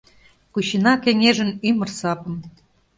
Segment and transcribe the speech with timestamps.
[0.53, 2.35] Кучена кеҥежын ӱмыр сапым.